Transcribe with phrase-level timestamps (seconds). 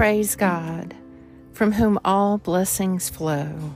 [0.00, 0.94] Praise God,
[1.52, 3.74] from whom all blessings flow.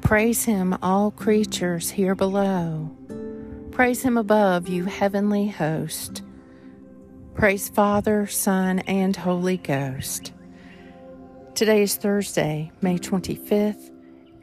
[0.00, 2.96] Praise Him, all creatures here below.
[3.72, 6.22] Praise Him above, you heavenly host.
[7.34, 10.32] Praise Father, Son, and Holy Ghost.
[11.56, 13.90] Today is Thursday, May 25th,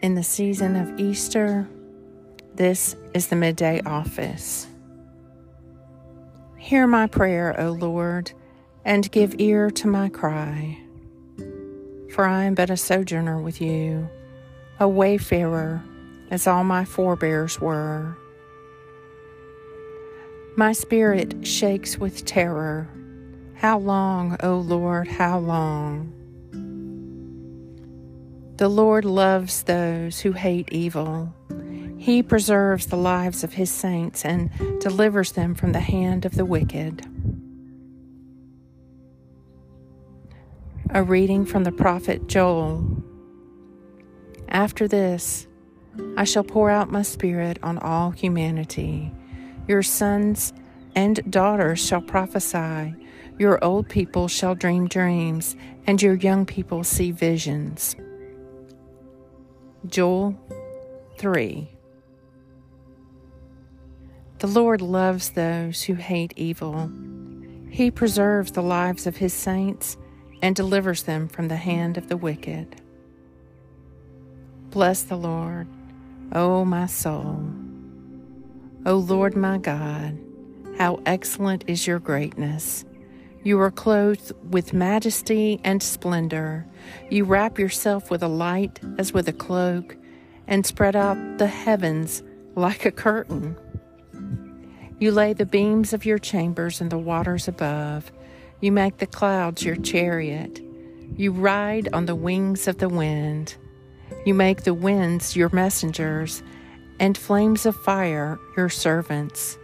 [0.02, 1.66] in the season of Easter.
[2.55, 4.68] This is the midday office.
[6.58, 8.34] Hear my prayer, O Lord
[8.86, 10.78] and give ear to my cry.
[12.14, 14.08] For I am but a sojourner with you,
[14.80, 15.84] a wayfarer,
[16.30, 18.18] as all my forebears were.
[20.55, 22.88] My spirit shakes with terror.
[23.55, 26.12] How long, O Lord, how long?
[28.58, 31.34] The Lord loves those who hate evil.
[31.98, 36.46] He preserves the lives of his saints and delivers them from the hand of the
[36.46, 37.04] wicked.
[40.96, 42.86] A reading from the prophet Joel.
[44.48, 45.48] After this,
[46.16, 49.12] I shall pour out my spirit on all humanity.
[49.68, 50.54] Your sons
[50.94, 52.94] and daughters shall prophesy.
[53.40, 55.55] Your old people shall dream dreams,
[55.88, 57.96] and your young people see visions.
[59.88, 60.40] Joel
[61.18, 61.72] 3
[64.38, 66.91] The Lord loves those who hate evil.
[67.72, 69.97] He preserves the lives of his saints
[70.44, 72.75] and delivers them from the hand of the wicked.
[74.72, 75.68] Bless the Lord,
[76.34, 77.41] O my soul.
[78.85, 80.19] O Lord my God,
[80.78, 82.84] how excellent is your greatness!
[83.44, 86.66] You are clothed with majesty and splendor.
[87.09, 89.96] You wrap yourself with a light as with a cloak,
[90.47, 92.22] and spread out the heavens
[92.56, 93.56] like a curtain.
[95.00, 98.12] You lay the beams of your chambers in the waters above.
[98.62, 100.62] You make the clouds your chariot.
[101.16, 103.56] You ride on the wings of the wind.
[104.25, 106.41] You make the winds your messengers,
[107.00, 109.57] and flames of fire your servants.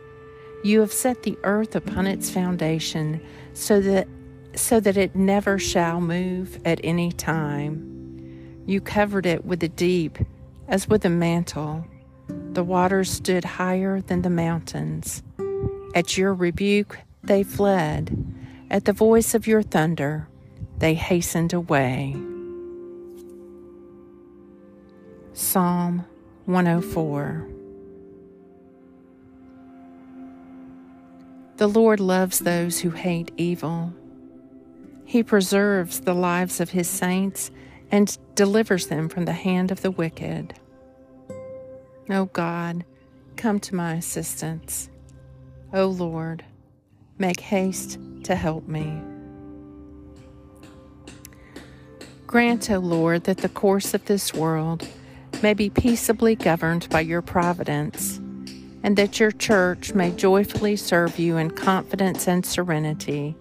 [0.64, 3.22] You have set the earth upon its foundation,
[3.54, 4.08] so that
[4.56, 8.64] so that it never shall move at any time.
[8.66, 10.18] You covered it with the deep
[10.68, 11.86] as with a mantle.
[12.28, 15.24] The waters stood higher than the mountains.
[15.96, 18.26] At your rebuke they fled.
[18.72, 20.28] At the voice of your thunder,
[20.78, 22.16] they hastened away.
[25.34, 26.06] Psalm
[26.46, 27.48] 104
[31.58, 33.92] The Lord loves those who hate evil.
[35.04, 37.50] He preserves the lives of his saints
[37.92, 40.54] and delivers them from the hand of the wicked.
[42.08, 42.86] O God,
[43.36, 44.92] come to my assistance.
[45.74, 46.46] O Lord,
[47.18, 49.02] make haste to help me.
[52.28, 54.88] Grant, O Lord, that the course of this world
[55.42, 58.18] may be peaceably governed by your providence,
[58.84, 63.36] and that your church may joyfully serve you in confidence and serenity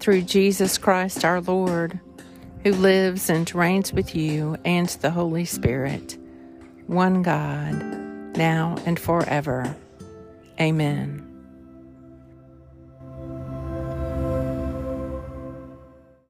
[0.00, 1.98] through Jesus Christ our Lord,
[2.62, 6.18] who lives and reigns with you and the Holy Spirit,
[6.86, 7.72] one God,
[8.36, 9.74] now and forever.
[10.60, 11.29] Amen.